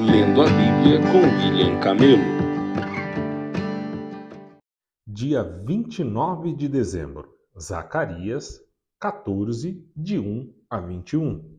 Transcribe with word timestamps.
Lendo 0.00 0.42
a 0.42 0.44
Bíblia 0.44 1.00
com 1.10 1.18
William 1.18 1.80
Camelo. 1.80 2.22
Dia 5.04 5.42
29 5.42 6.54
de 6.54 6.68
dezembro, 6.68 7.34
Zacarias 7.60 8.62
14, 9.00 9.84
de 9.96 10.20
1 10.20 10.54
a 10.70 10.78
21. 10.80 11.52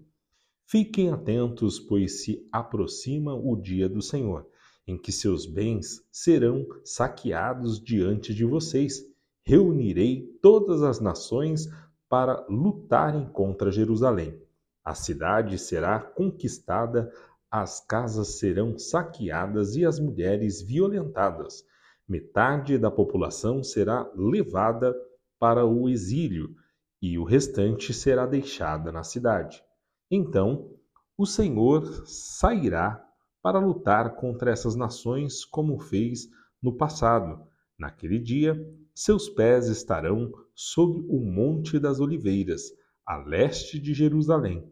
Fiquem 0.65 1.09
atentos, 1.09 1.81
pois 1.81 2.23
se 2.23 2.47
aproxima 2.49 3.35
o 3.35 3.57
dia 3.57 3.89
do 3.89 4.01
Senhor, 4.01 4.47
em 4.87 4.97
que 4.97 5.11
seus 5.11 5.45
bens 5.45 6.01
serão 6.09 6.65
saqueados 6.85 7.77
diante 7.77 8.33
de 8.33 8.45
vocês. 8.45 9.03
Reunirei 9.43 10.25
todas 10.41 10.81
as 10.81 11.01
nações 11.01 11.67
para 12.07 12.45
lutarem 12.47 13.25
contra 13.25 13.69
Jerusalém. 13.69 14.41
A 14.81 14.95
cidade 14.95 15.57
será 15.59 15.99
conquistada 15.99 17.11
as 17.51 17.79
casas 17.79 18.39
serão 18.39 18.77
saqueadas 18.77 19.75
e 19.75 19.85
as 19.85 19.99
mulheres 19.99 20.61
violentadas. 20.61 21.63
Metade 22.07 22.77
da 22.77 22.91
população 22.91 23.63
será 23.63 24.09
levada 24.15 24.95
para 25.39 25.65
o 25.65 25.89
exílio 25.89 26.55
e 27.01 27.17
o 27.17 27.23
restante 27.23 27.93
será 27.93 28.25
deixada 28.25 28.91
na 28.91 29.03
cidade. 29.03 29.63
Então 30.11 30.69
o 31.17 31.25
Senhor 31.25 32.05
sairá 32.05 33.03
para 33.41 33.59
lutar 33.59 34.15
contra 34.15 34.51
essas 34.51 34.75
nações 34.75 35.45
como 35.45 35.79
fez 35.79 36.27
no 36.61 36.75
passado. 36.75 37.47
Naquele 37.77 38.19
dia, 38.19 38.59
seus 38.93 39.29
pés 39.29 39.67
estarão 39.67 40.31
sobre 40.53 40.99
o 41.07 41.19
Monte 41.21 41.79
das 41.79 41.99
Oliveiras, 41.99 42.63
a 43.05 43.17
leste 43.17 43.79
de 43.79 43.93
Jerusalém. 43.93 44.69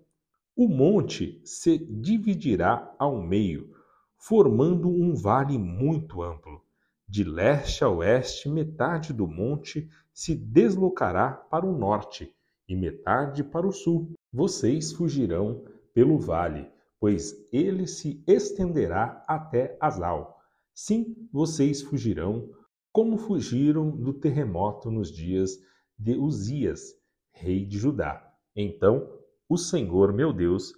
O 0.59 0.67
monte 0.67 1.39
se 1.45 1.77
dividirá 1.77 2.91
ao 2.97 3.21
meio, 3.21 3.75
formando 4.17 4.89
um 4.89 5.13
vale 5.13 5.55
muito 5.55 6.23
amplo. 6.23 6.64
De 7.08 7.23
leste 7.23 7.83
a 7.83 7.89
oeste, 7.91 8.49
metade 8.49 9.14
do 9.14 9.27
monte 9.27 9.88
se 10.11 10.33
deslocará 10.33 11.30
para 11.31 11.64
o 11.64 11.77
norte 11.77 12.33
e 12.67 12.75
metade 12.75 13.44
para 13.44 13.67
o 13.67 13.72
sul. 13.72 14.14
Vocês 14.33 14.91
fugirão 14.91 15.64
pelo 15.94 16.17
vale, 16.17 16.67
pois 16.99 17.36
ele 17.53 17.86
se 17.86 18.23
estenderá 18.25 19.23
até 19.27 19.77
Azal. 19.80 20.39
Sim, 20.73 21.16
vocês 21.31 21.83
fugirão, 21.83 22.49
como 22.92 23.19
fugiram 23.19 23.92
do 23.92 24.11
terremoto 24.11 24.89
nos 24.89 25.11
dias 25.11 25.52
de 25.99 26.16
Uzias, 26.16 26.95
rei 27.30 27.64
de 27.64 27.77
Judá. 27.77 28.27
Então 28.55 29.08
o 29.50 29.58
Senhor 29.58 30.12
meu 30.12 30.34
Deus 30.34 30.73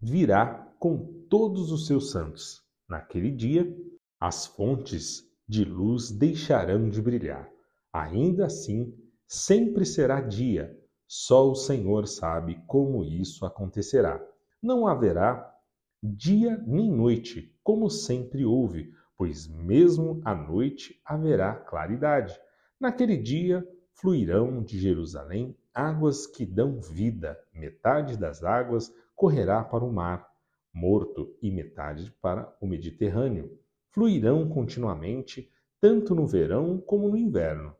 virá 0.00 0.72
com 0.78 1.24
todos 1.28 1.72
os 1.72 1.86
seus 1.86 2.10
santos. 2.10 2.62
Naquele 2.88 3.30
dia, 3.30 3.66
as 4.20 4.46
fontes 4.46 5.24
de 5.48 5.64
luz 5.64 6.10
deixarão 6.10 6.88
de 6.88 7.02
brilhar. 7.02 7.50
Ainda 7.92 8.46
assim, 8.46 8.94
sempre 9.26 9.84
será 9.84 10.20
dia. 10.20 10.76
Só 11.08 11.50
o 11.50 11.54
Senhor 11.54 12.06
sabe 12.06 12.62
como 12.66 13.04
isso 13.04 13.44
acontecerá. 13.44 14.24
Não 14.62 14.86
haverá 14.86 15.52
dia 16.02 16.56
nem 16.66 16.90
noite, 16.90 17.54
como 17.62 17.90
sempre 17.90 18.44
houve, 18.44 18.92
pois 19.16 19.48
mesmo 19.48 20.20
à 20.24 20.34
noite 20.34 21.00
haverá 21.04 21.54
claridade. 21.54 22.38
Naquele 22.78 23.16
dia 23.16 23.66
fluirão 23.94 24.62
de 24.62 24.78
Jerusalém 24.78 25.56
águas 25.76 26.26
que 26.26 26.46
dão 26.46 26.80
vida. 26.80 27.38
Metade 27.52 28.16
das 28.16 28.42
águas 28.42 28.90
correrá 29.14 29.62
para 29.62 29.84
o 29.84 29.92
mar 29.92 30.26
morto 30.76 31.34
e 31.40 31.50
metade 31.50 32.14
para 32.20 32.54
o 32.60 32.66
Mediterrâneo. 32.66 33.58
Fluirão 33.90 34.46
continuamente, 34.46 35.50
tanto 35.80 36.14
no 36.14 36.26
verão 36.26 36.78
como 36.78 37.08
no 37.08 37.16
inverno. 37.16 37.74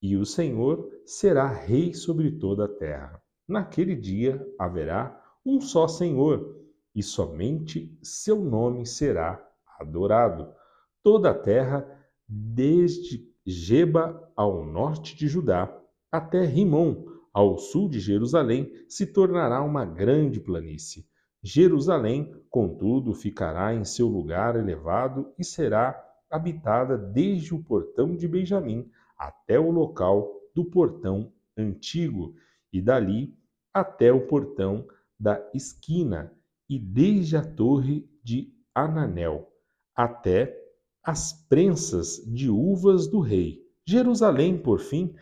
E 0.00 0.16
o 0.16 0.24
Senhor 0.24 0.90
será 1.04 1.46
rei 1.46 1.92
sobre 1.92 2.30
toda 2.30 2.64
a 2.64 2.68
terra. 2.68 3.22
Naquele 3.46 3.94
dia 3.94 4.42
haverá 4.58 5.22
um 5.44 5.60
só 5.60 5.86
Senhor, 5.86 6.56
e 6.94 7.02
somente 7.02 7.94
seu 8.02 8.40
nome 8.42 8.86
será 8.86 9.46
adorado. 9.78 10.50
Toda 11.02 11.30
a 11.30 11.38
terra, 11.38 11.86
desde 12.26 13.28
Geba 13.46 14.32
ao 14.34 14.64
norte 14.64 15.14
de 15.14 15.28
Judá, 15.28 15.78
até 16.10 16.44
Rimon, 16.44 17.04
ao 17.32 17.58
sul 17.58 17.88
de 17.88 18.00
Jerusalém, 18.00 18.72
se 18.88 19.06
tornará 19.06 19.62
uma 19.62 19.84
grande 19.84 20.40
planície. 20.40 21.06
Jerusalém, 21.42 22.34
contudo, 22.50 23.14
ficará 23.14 23.74
em 23.74 23.84
seu 23.84 24.08
lugar 24.08 24.56
elevado 24.56 25.32
e 25.38 25.44
será 25.44 25.98
habitada 26.30 26.96
desde 26.96 27.54
o 27.54 27.62
portão 27.62 28.14
de 28.14 28.28
Benjamim 28.28 28.88
até 29.18 29.58
o 29.58 29.70
local 29.70 30.30
do 30.54 30.64
portão 30.64 31.32
antigo, 31.56 32.34
e 32.72 32.80
dali 32.80 33.34
até 33.72 34.12
o 34.12 34.26
portão 34.26 34.86
da 35.18 35.40
esquina, 35.52 36.32
e 36.68 36.78
desde 36.78 37.36
a 37.36 37.44
torre 37.44 38.08
de 38.22 38.52
Ananel 38.74 39.48
até 39.94 40.56
as 41.02 41.32
prensas 41.48 42.24
de 42.26 42.48
uvas 42.48 43.06
do 43.08 43.20
rei. 43.20 43.60
Jerusalém, 43.86 44.56
por 44.56 44.78
fim, 44.78 45.14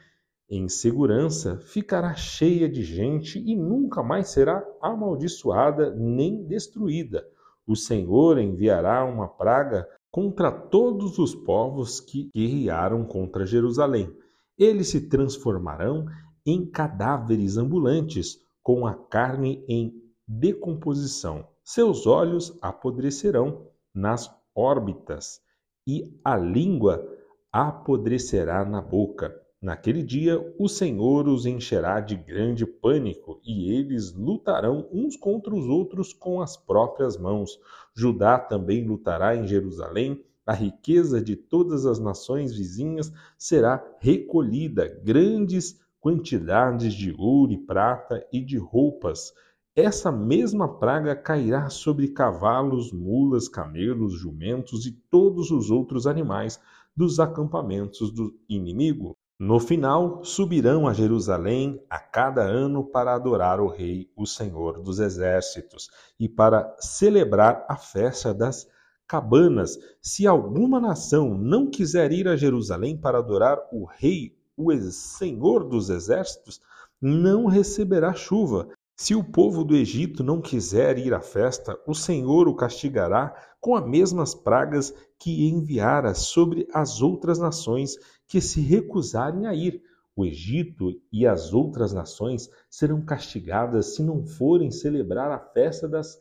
em 0.50 0.68
segurança, 0.68 1.58
ficará 1.58 2.14
cheia 2.14 2.68
de 2.68 2.82
gente 2.82 3.38
e 3.38 3.54
nunca 3.54 4.02
mais 4.02 4.28
será 4.28 4.64
amaldiçoada 4.80 5.94
nem 5.94 6.44
destruída. 6.44 7.26
O 7.66 7.76
Senhor 7.76 8.38
enviará 8.38 9.04
uma 9.04 9.28
praga 9.28 9.86
contra 10.10 10.50
todos 10.50 11.18
os 11.18 11.34
povos 11.34 12.00
que 12.00 12.30
guerrearam 12.34 13.04
contra 13.04 13.44
Jerusalém. 13.44 14.10
Eles 14.56 14.88
se 14.88 15.08
transformarão 15.08 16.06
em 16.46 16.64
cadáveres 16.64 17.58
ambulantes, 17.58 18.38
com 18.62 18.86
a 18.86 18.94
carne 18.94 19.64
em 19.68 19.92
decomposição. 20.26 21.46
Seus 21.62 22.06
olhos 22.06 22.56
apodrecerão 22.62 23.66
nas 23.94 24.34
órbitas 24.54 25.40
e 25.86 26.18
a 26.24 26.36
língua 26.36 27.06
apodrecerá 27.52 28.64
na 28.64 28.80
boca. 28.80 29.34
Naquele 29.60 30.02
dia, 30.02 30.38
o 30.58 30.68
Senhor 30.68 31.26
os 31.28 31.44
encherá 31.44 32.00
de 32.00 32.14
grande 32.14 32.64
pânico, 32.64 33.40
e 33.44 33.72
eles 33.72 34.12
lutarão 34.12 34.88
uns 34.92 35.16
contra 35.16 35.54
os 35.54 35.66
outros 35.66 36.12
com 36.12 36.40
as 36.40 36.56
próprias 36.56 37.16
mãos. 37.16 37.58
Judá 37.94 38.38
também 38.38 38.86
lutará 38.86 39.34
em 39.34 39.46
Jerusalém. 39.46 40.24
A 40.46 40.52
riqueza 40.52 41.20
de 41.20 41.36
todas 41.36 41.84
as 41.86 41.98
nações 41.98 42.54
vizinhas 42.54 43.12
será 43.36 43.84
recolhida, 43.98 44.88
grandes 45.04 45.80
quantidades 46.00 46.94
de 46.94 47.14
ouro 47.18 47.52
e 47.52 47.58
prata 47.58 48.26
e 48.32 48.40
de 48.40 48.56
roupas 48.56 49.32
essa 49.80 50.10
mesma 50.10 50.66
praga 50.66 51.14
cairá 51.14 51.70
sobre 51.70 52.08
cavalos, 52.08 52.90
mulas, 52.90 53.48
camelos, 53.48 54.12
jumentos 54.12 54.86
e 54.86 54.90
todos 55.08 55.52
os 55.52 55.70
outros 55.70 56.04
animais 56.04 56.60
dos 56.96 57.20
acampamentos 57.20 58.10
do 58.10 58.36
inimigo. 58.48 59.16
No 59.40 59.60
final, 59.60 60.24
subirão 60.24 60.88
a 60.88 60.92
Jerusalém 60.92 61.80
a 61.88 62.00
cada 62.00 62.42
ano 62.42 62.82
para 62.82 63.14
adorar 63.14 63.60
o 63.60 63.68
Rei, 63.68 64.10
o 64.16 64.26
Senhor 64.26 64.82
dos 64.82 64.98
Exércitos, 64.98 65.88
e 66.18 66.28
para 66.28 66.74
celebrar 66.80 67.64
a 67.68 67.76
festa 67.76 68.34
das 68.34 68.66
cabanas. 69.06 69.78
Se 70.02 70.26
alguma 70.26 70.80
nação 70.80 71.38
não 71.38 71.70
quiser 71.70 72.10
ir 72.10 72.26
a 72.26 72.34
Jerusalém 72.34 72.96
para 72.96 73.18
adorar 73.18 73.60
o 73.72 73.84
Rei, 73.84 74.36
o 74.56 74.72
Senhor 74.90 75.62
dos 75.62 75.88
Exércitos, 75.88 76.60
não 77.00 77.46
receberá 77.46 78.12
chuva, 78.14 78.68
se 78.96 79.14
o 79.14 79.22
povo 79.22 79.62
do 79.62 79.76
Egito 79.76 80.24
não 80.24 80.40
quiser 80.40 80.98
ir 80.98 81.14
à 81.14 81.20
festa, 81.20 81.78
o 81.86 81.94
Senhor 81.94 82.48
o 82.48 82.56
castigará 82.56 83.32
com 83.60 83.76
as 83.76 83.86
mesmas 83.86 84.34
pragas 84.34 84.92
que 85.16 85.48
enviara 85.48 86.12
sobre 86.14 86.66
as 86.74 87.00
outras 87.00 87.38
nações 87.38 87.96
que 88.28 88.40
se 88.40 88.60
recusarem 88.60 89.46
a 89.46 89.54
ir. 89.54 89.82
O 90.14 90.24
Egito 90.24 91.00
e 91.12 91.26
as 91.26 91.52
outras 91.54 91.92
nações 91.92 92.50
serão 92.68 93.04
castigadas 93.04 93.94
se 93.94 94.02
não 94.02 94.26
forem 94.26 94.70
celebrar 94.70 95.30
a 95.30 95.38
festa 95.38 95.88
das 95.88 96.20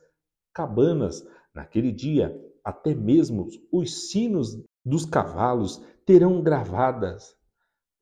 cabanas. 0.53 1.27
Naquele 1.53 1.91
dia, 1.91 2.39
até 2.63 2.93
mesmo 2.93 3.47
os 3.71 4.09
sinos 4.09 4.63
dos 4.85 5.05
cavalos 5.05 5.81
terão 6.05 6.41
gravadas 6.41 7.35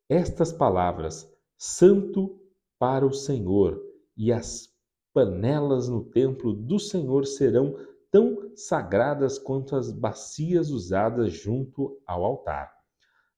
estas 0.10 0.52
palavras: 0.52 1.28
Santo 1.57 2.40
para 2.78 3.06
o 3.06 3.13
Senhor 3.13 3.81
e 4.18 4.31
as 4.31 4.69
panelas 5.13 5.88
no 5.88 6.04
templo 6.04 6.54
do 6.54 6.78
Senhor 6.78 7.25
serão 7.25 7.75
tão 8.12 8.52
sagradas 8.56 9.40
quanto 9.40 9.75
as 9.75 9.92
bacias 9.92 10.69
usadas 10.69 11.34
junto 11.34 12.00
ao 12.06 12.24
altar. 12.24 12.75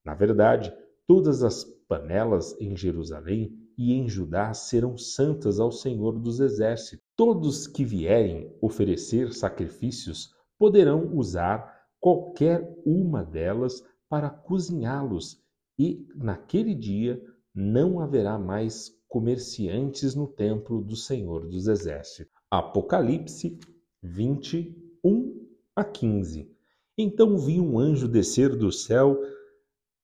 Na 0.07 0.13
verdade, 0.13 0.73
todas 1.05 1.43
as 1.43 1.65
panelas 1.65 2.55
em 2.61 2.77
Jerusalém 2.77 3.51
e 3.77 3.91
em 3.91 4.07
Judá 4.07 4.53
serão 4.53 4.97
santas 4.97 5.59
ao 5.59 5.69
Senhor 5.69 6.17
dos 6.17 6.39
Exércitos. 6.39 7.05
Todos 7.13 7.67
que 7.67 7.83
vierem 7.83 8.49
oferecer 8.61 9.33
sacrifícios 9.33 10.33
poderão 10.57 11.13
usar 11.13 11.89
qualquer 11.99 12.73
uma 12.85 13.21
delas 13.21 13.83
para 14.07 14.29
cozinhá-los, 14.29 15.43
e 15.77 16.07
naquele 16.15 16.73
dia 16.73 17.21
não 17.53 17.99
haverá 17.99 18.39
mais 18.39 18.97
comerciantes 19.09 20.15
no 20.15 20.25
templo 20.25 20.81
do 20.81 20.95
Senhor 20.95 21.45
dos 21.49 21.67
Exércitos. 21.67 22.31
Apocalipse 22.49 23.59
21 24.01 25.45
a 25.75 25.83
15. 25.83 26.49
Então 26.97 27.37
vi 27.37 27.59
um 27.59 27.77
anjo 27.77 28.07
descer 28.07 28.55
do 28.55 28.71
céu, 28.71 29.21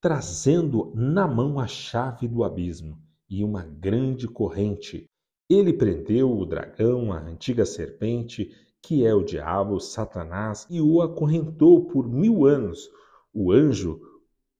trazendo 0.03 0.91
na 0.94 1.25
mão 1.25 1.57
a 1.57 1.65
chave 1.65 2.27
do 2.27 2.44
abismo 2.44 3.00
e 3.29 3.41
uma 3.41 3.63
grande 3.63 4.27
corrente. 4.27 5.09
Ele 5.50 5.71
prendeu 5.71 6.29
o 6.29 6.45
dragão, 6.45 7.13
a 7.13 7.19
antiga 7.21 7.65
serpente, 7.65 8.51
que 8.81 9.05
é 9.05 9.15
o 9.15 9.23
diabo, 9.23 9.79
Satanás, 9.79 10.67
e 10.69 10.81
o 10.81 11.01
acorrentou 11.01 11.85
por 11.85 12.05
mil 12.05 12.45
anos. 12.45 12.89
O 13.33 13.53
anjo 13.53 14.01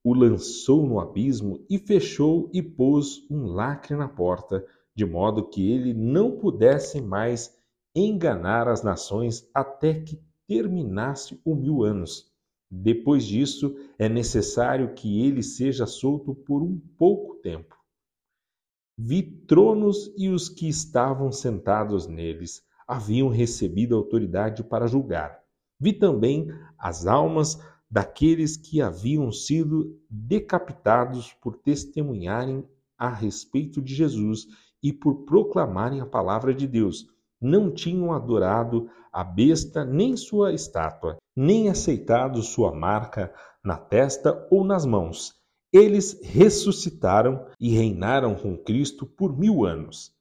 o 0.01 0.13
lançou 0.13 0.87
no 0.87 0.97
abismo 0.97 1.65
e 1.69 1.77
fechou 1.77 2.49
e 2.53 2.61
pôs 2.63 3.29
um 3.29 3.47
lacre 3.47 3.97
na 3.97 4.07
porta, 4.07 4.65
de 4.95 5.05
modo 5.05 5.49
que 5.49 5.73
ele 5.73 5.93
não 5.93 6.37
pudesse 6.37 7.01
mais 7.01 7.53
enganar 7.93 8.69
as 8.69 8.81
nações 8.81 9.45
até 9.53 9.93
que 9.93 10.23
terminasse 10.47 11.37
o 11.43 11.53
mil 11.53 11.83
anos. 11.83 12.32
Depois 12.75 13.23
disso, 13.23 13.75
é 13.99 14.09
necessário 14.09 14.95
que 14.95 15.23
ele 15.23 15.43
seja 15.43 15.85
solto 15.85 16.33
por 16.33 16.63
um 16.63 16.81
pouco 16.97 17.35
tempo. 17.35 17.77
Vi 18.97 19.21
tronos 19.21 20.11
e 20.17 20.27
os 20.27 20.49
que 20.49 20.67
estavam 20.67 21.31
sentados 21.31 22.07
neles 22.07 22.63
haviam 22.87 23.29
recebido 23.29 23.95
autoridade 23.95 24.63
para 24.63 24.87
julgar. 24.87 25.39
Vi 25.79 25.93
também 25.93 26.47
as 26.75 27.05
almas 27.05 27.61
daqueles 27.89 28.57
que 28.57 28.81
haviam 28.81 29.31
sido 29.31 29.95
decapitados 30.09 31.31
por 31.33 31.55
testemunharem 31.57 32.67
a 32.97 33.07
respeito 33.07 33.83
de 33.83 33.93
Jesus 33.93 34.47
e 34.81 34.91
por 34.91 35.25
proclamarem 35.25 36.01
a 36.01 36.07
palavra 36.07 36.55
de 36.55 36.67
Deus. 36.67 37.05
Não 37.39 37.69
tinham 37.69 38.11
adorado 38.11 38.89
a 39.11 39.23
besta 39.23 39.85
nem 39.85 40.17
sua 40.17 40.53
estátua, 40.53 41.17
nem 41.35 41.69
aceitado 41.69 42.41
sua 42.41 42.74
marca 42.74 43.33
na 43.63 43.77
testa 43.77 44.47
ou 44.51 44.63
nas 44.63 44.85
mãos. 44.85 45.35
Eles 45.71 46.19
ressuscitaram 46.21 47.47
e 47.59 47.75
reinaram 47.75 48.35
com 48.35 48.57
Cristo 48.57 49.06
por 49.06 49.35
mil 49.38 49.65
anos. 49.65 50.12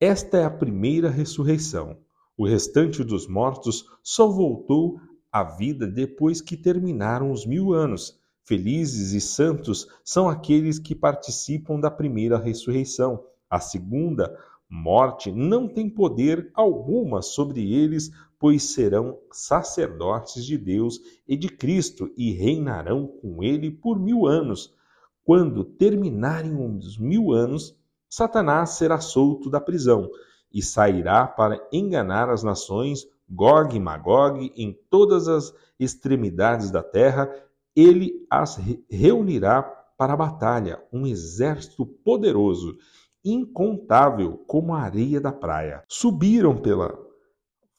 Esta 0.00 0.38
é 0.38 0.44
a 0.44 0.50
primeira 0.50 1.10
ressurreição. 1.10 1.98
O 2.36 2.46
restante 2.46 3.04
dos 3.04 3.28
mortos 3.28 3.84
só 4.02 4.26
voltou 4.26 4.98
a 5.30 5.44
vida 5.44 5.86
depois 5.86 6.40
que 6.40 6.56
terminaram 6.56 7.30
os 7.30 7.46
mil 7.46 7.72
anos. 7.72 8.18
Felizes 8.44 9.12
e 9.12 9.20
santos 9.20 9.86
são 10.04 10.28
aqueles 10.28 10.78
que 10.78 10.94
participam 10.94 11.78
da 11.78 11.90
primeira 11.90 12.38
ressurreição. 12.38 13.22
A 13.48 13.60
segunda 13.60 14.36
morte 14.68 15.30
não 15.30 15.68
tem 15.68 15.88
poder 15.88 16.50
alguma 16.54 17.20
sobre 17.20 17.72
eles, 17.72 18.10
pois 18.42 18.74
serão 18.74 19.20
sacerdotes 19.30 20.44
de 20.44 20.58
Deus 20.58 21.00
e 21.28 21.36
de 21.36 21.46
Cristo 21.48 22.12
e 22.16 22.32
reinarão 22.32 23.06
com 23.06 23.40
ele 23.40 23.70
por 23.70 24.00
mil 24.00 24.26
anos. 24.26 24.74
Quando 25.22 25.62
terminarem 25.62 26.52
os 26.56 26.98
mil 26.98 27.30
anos, 27.30 27.78
Satanás 28.10 28.70
será 28.70 28.98
solto 28.98 29.48
da 29.48 29.60
prisão 29.60 30.10
e 30.52 30.60
sairá 30.60 31.24
para 31.24 31.64
enganar 31.72 32.28
as 32.28 32.42
nações 32.42 33.06
Gog 33.30 33.76
e 33.76 33.78
Magog 33.78 34.52
em 34.56 34.76
todas 34.90 35.28
as 35.28 35.54
extremidades 35.78 36.68
da 36.72 36.82
terra, 36.82 37.32
ele 37.76 38.26
as 38.28 38.58
reunirá 38.90 39.62
para 39.96 40.14
a 40.14 40.16
batalha, 40.16 40.82
um 40.92 41.06
exército 41.06 41.86
poderoso, 41.86 42.76
incontável 43.24 44.36
como 44.48 44.74
a 44.74 44.80
areia 44.80 45.20
da 45.20 45.30
praia. 45.30 45.84
Subiram 45.86 46.56
pela 46.56 47.11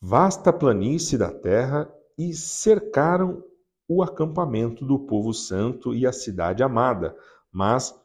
vasta 0.06 0.52
planície 0.52 1.18
da 1.18 1.32
terra 1.32 1.90
e 2.18 2.34
cercaram 2.34 3.42
o 3.88 4.04
acampamento 4.04 4.86
do 4.86 5.00
povo 5.00 5.34
santo 5.34 5.96
e 5.96 6.06
a 6.06 6.12
cidade 6.12 6.62
amada, 6.62 7.16
mas 7.50 7.98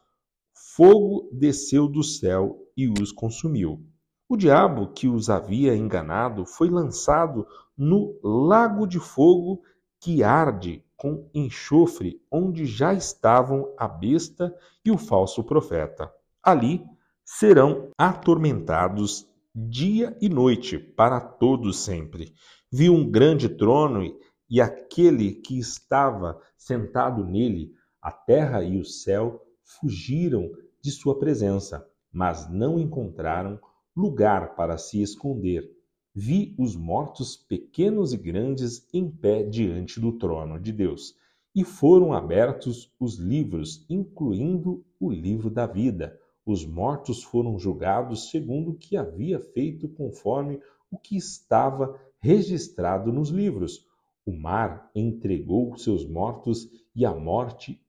fogo 0.77 1.29
desceu 1.33 1.89
do 1.89 2.01
céu 2.01 2.57
e 2.77 2.87
os 2.87 3.11
consumiu. 3.11 3.85
O 4.29 4.37
diabo 4.37 4.93
que 4.93 5.09
os 5.09 5.29
havia 5.29 5.75
enganado 5.75 6.45
foi 6.45 6.69
lançado 6.69 7.45
no 7.77 8.17
lago 8.23 8.87
de 8.87 8.99
fogo 8.99 9.61
que 9.99 10.23
arde 10.23 10.85
com 10.95 11.29
enxofre, 11.33 12.21
onde 12.31 12.65
já 12.65 12.93
estavam 12.93 13.73
a 13.77 13.89
besta 13.89 14.55
e 14.85 14.89
o 14.89 14.97
falso 14.97 15.43
profeta. 15.43 16.09
Ali 16.41 16.81
serão 17.25 17.91
atormentados 17.97 19.28
dia 19.55 20.15
e 20.21 20.29
noite 20.29 20.77
para 20.77 21.19
todos 21.19 21.79
sempre. 21.79 22.33
Vi 22.71 22.89
um 22.89 23.09
grande 23.09 23.49
trono 23.49 24.03
e 24.49 24.61
aquele 24.61 25.33
que 25.33 25.57
estava 25.57 26.39
sentado 26.57 27.25
nele, 27.25 27.73
a 28.01 28.11
terra 28.11 28.63
e 28.63 28.79
o 28.79 28.85
céu 28.85 29.43
fugiram 29.63 30.49
de 30.81 30.91
sua 30.91 31.17
presença, 31.17 31.85
mas 32.11 32.49
não 32.49 32.79
encontraram 32.79 33.59
lugar 33.95 34.55
para 34.55 34.77
se 34.77 35.01
esconder. 35.01 35.69
Vi 36.13 36.55
os 36.57 36.75
mortos 36.75 37.35
pequenos 37.35 38.13
e 38.13 38.17
grandes 38.17 38.87
em 38.93 39.09
pé 39.09 39.43
diante 39.43 39.99
do 39.99 40.17
trono 40.17 40.59
de 40.59 40.71
Deus, 40.71 41.15
e 41.55 41.63
foram 41.63 42.13
abertos 42.13 42.91
os 42.99 43.17
livros, 43.17 43.85
incluindo 43.89 44.85
o 44.99 45.11
livro 45.11 45.49
da 45.49 45.65
vida. 45.65 46.17
Os 46.51 46.65
mortos 46.65 47.21
foram 47.21 47.59
julgados 47.59 48.31
segundo 48.31 48.71
o 48.71 48.75
que 48.75 48.97
havia 48.97 49.39
feito 49.39 49.87
conforme 49.87 50.59
o 50.89 50.97
que 50.97 51.15
estava 51.15 51.95
registrado 52.17 53.13
nos 53.13 53.29
livros. 53.29 53.85
O 54.25 54.31
mar 54.31 54.89
entregou 54.95 55.77
seus 55.77 56.09
mortos 56.09 56.67
e 56.95 57.05
a 57.05 57.13
morte 57.13 57.79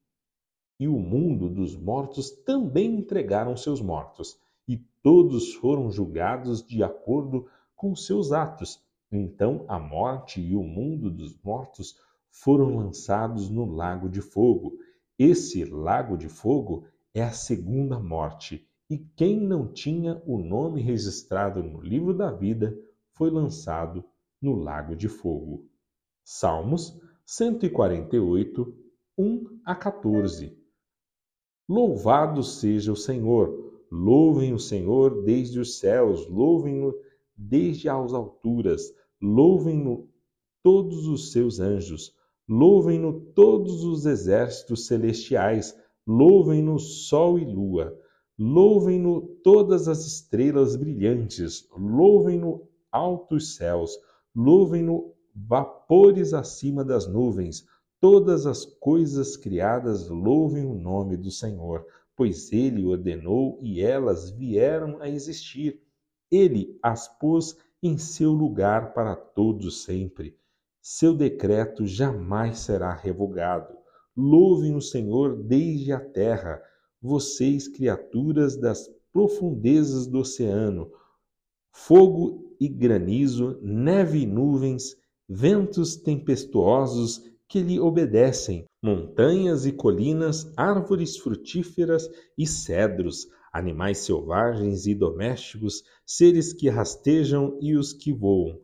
e 0.79 0.87
o 0.87 0.99
mundo 0.99 1.49
dos 1.49 1.75
mortos 1.75 2.29
também 2.29 2.97
entregaram 2.97 3.57
seus 3.57 3.81
mortos 3.81 4.39
e 4.67 4.77
todos 5.01 5.55
foram 5.55 5.89
julgados 5.89 6.63
de 6.63 6.83
acordo 6.83 7.47
com 7.75 7.95
seus 7.95 8.31
atos. 8.31 8.79
Então 9.11 9.65
a 9.67 9.79
morte 9.79 10.39
e 10.39 10.55
o 10.55 10.61
mundo 10.61 11.09
dos 11.09 11.35
mortos 11.41 11.95
foram 12.29 12.75
lançados 12.75 13.49
no 13.49 13.65
lago 13.65 14.07
de 14.07 14.21
fogo. 14.21 14.77
Esse 15.17 15.65
lago 15.65 16.15
de 16.15 16.29
fogo 16.29 16.85
é 17.13 17.23
a 17.23 17.31
segunda 17.31 17.99
morte, 17.99 18.67
e 18.89 18.97
quem 18.97 19.39
não 19.39 19.71
tinha 19.71 20.21
o 20.25 20.37
nome 20.37 20.81
registrado 20.81 21.63
no 21.63 21.81
livro 21.81 22.13
da 22.13 22.31
vida 22.31 22.77
foi 23.13 23.29
lançado 23.29 24.03
no 24.41 24.55
lago 24.55 24.95
de 24.95 25.07
fogo. 25.07 25.69
Salmos 26.23 26.99
148, 27.25 28.75
1 29.17 29.61
a 29.65 29.75
14. 29.75 30.57
Louvado 31.67 32.43
seja 32.43 32.91
o 32.91 32.95
Senhor! 32.95 33.71
Louvem 33.91 34.53
o 34.53 34.59
Senhor 34.59 35.23
desde 35.23 35.59
os 35.59 35.79
céus, 35.79 36.27
louvem-no 36.29 36.93
desde 37.35 37.89
as 37.89 38.13
alturas, 38.13 38.93
louvem-no 39.21 40.09
todos 40.63 41.07
os 41.07 41.31
seus 41.33 41.59
anjos, 41.59 42.15
louvem-no 42.47 43.19
todos 43.33 43.83
os 43.83 44.05
exércitos 44.05 44.87
celestiais, 44.87 45.75
louvem-no 46.11 46.77
sol 46.79 47.39
e 47.39 47.45
lua, 47.45 47.97
louvem-no 48.37 49.21
todas 49.43 49.87
as 49.87 50.05
estrelas 50.05 50.75
brilhantes, 50.75 51.67
louvem-no 51.77 52.67
altos 52.91 53.55
céus, 53.55 53.97
louvem-no 54.35 55.13
vapores 55.35 56.33
acima 56.33 56.83
das 56.83 57.07
nuvens, 57.07 57.65
todas 57.99 58.45
as 58.45 58.65
coisas 58.65 59.37
criadas 59.37 60.09
louvem 60.09 60.65
o 60.65 60.73
nome 60.73 61.15
do 61.15 61.31
Senhor 61.31 61.85
pois 62.21 62.51
ele 62.51 62.85
ordenou 62.85 63.57
e 63.63 63.81
elas 63.81 64.29
vieram 64.29 65.01
a 65.01 65.09
existir. 65.09 65.81
Ele 66.29 66.77
as 66.83 67.07
pôs 67.07 67.57
em 67.81 67.97
seu 67.97 68.31
lugar 68.31 68.93
para 68.93 69.15
todos 69.15 69.83
sempre. 69.83 70.37
Seu 70.79 71.15
decreto 71.15 71.85
jamais 71.87 72.59
será 72.59 72.93
revogado. 72.93 73.75
Louvem 74.21 74.75
o 74.75 74.81
Senhor 74.81 75.35
desde 75.35 75.91
a 75.91 75.99
terra, 75.99 76.61
vocês, 77.01 77.67
criaturas 77.67 78.55
das 78.55 78.87
profundezas 79.11 80.05
do 80.05 80.19
oceano. 80.19 80.91
Fogo 81.71 82.55
e 82.59 82.67
granizo, 82.67 83.59
neve 83.63 84.19
e 84.19 84.27
nuvens, 84.27 84.95
ventos 85.27 85.95
tempestuosos 85.95 87.23
que 87.47 87.61
lhe 87.61 87.79
obedecem, 87.79 88.65
montanhas 88.79 89.65
e 89.65 89.71
colinas, 89.71 90.53
árvores 90.55 91.17
frutíferas 91.17 92.07
e 92.37 92.45
cedros, 92.45 93.27
animais 93.51 93.97
selvagens 93.97 94.85
e 94.85 94.93
domésticos, 94.93 95.83
seres 96.05 96.53
que 96.53 96.69
rastejam 96.69 97.57
e 97.59 97.75
os 97.75 97.91
que 97.91 98.13
voam, 98.13 98.59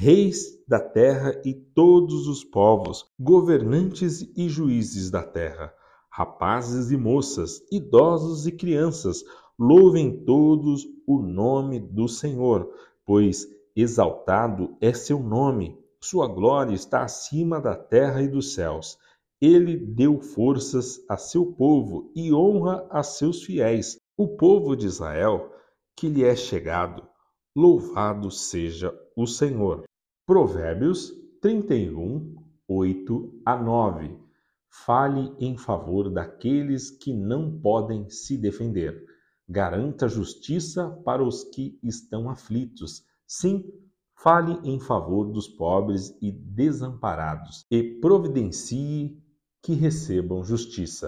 reis 0.00 0.56
da 0.68 0.78
terra 0.78 1.42
e 1.44 1.52
todos 1.52 2.28
os 2.28 2.44
povos, 2.44 3.04
governantes 3.18 4.22
e 4.36 4.48
juízes 4.48 5.10
da 5.10 5.24
terra, 5.24 5.74
rapazes 6.08 6.92
e 6.92 6.96
moças, 6.96 7.60
idosos 7.72 8.46
e 8.46 8.52
crianças, 8.52 9.24
louvem 9.58 10.24
todos 10.24 10.86
o 11.04 11.18
nome 11.20 11.80
do 11.80 12.06
Senhor, 12.06 12.72
pois 13.04 13.44
exaltado 13.74 14.76
é 14.80 14.92
seu 14.92 15.18
nome, 15.18 15.76
sua 16.00 16.28
glória 16.28 16.76
está 16.76 17.02
acima 17.02 17.60
da 17.60 17.74
terra 17.74 18.22
e 18.22 18.28
dos 18.28 18.54
céus. 18.54 18.96
Ele 19.40 19.76
deu 19.76 20.20
forças 20.20 21.04
a 21.08 21.16
seu 21.16 21.44
povo 21.44 22.12
e 22.14 22.32
honra 22.32 22.86
a 22.88 23.02
seus 23.02 23.42
fiéis, 23.42 23.96
o 24.16 24.28
povo 24.28 24.76
de 24.76 24.86
Israel, 24.86 25.52
que 25.96 26.08
lhe 26.08 26.22
é 26.22 26.36
chegado. 26.36 27.02
Louvado 27.56 28.30
seja 28.30 28.96
o 29.16 29.26
Senhor. 29.26 29.87
Provérbios 30.28 31.10
31, 31.40 32.34
8 32.68 33.40
a 33.46 33.56
9. 33.56 34.14
Fale 34.68 35.34
em 35.38 35.56
favor 35.56 36.10
daqueles 36.10 36.90
que 36.90 37.14
não 37.14 37.58
podem 37.58 38.10
se 38.10 38.36
defender. 38.36 39.06
Garanta 39.48 40.06
justiça 40.06 40.90
para 41.02 41.24
os 41.24 41.44
que 41.44 41.78
estão 41.82 42.28
aflitos. 42.28 43.06
Sim, 43.26 43.64
fale 44.14 44.60
em 44.64 44.78
favor 44.78 45.32
dos 45.32 45.48
pobres 45.48 46.14
e 46.20 46.30
desamparados, 46.30 47.64
e 47.70 47.82
providencie 47.82 49.18
que 49.62 49.72
recebam 49.72 50.44
justiça. 50.44 51.06